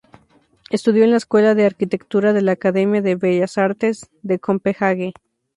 [0.71, 5.13] Estudió en la Escuela de Arquitectura de la Academia de Bellas Artes de Copenhague.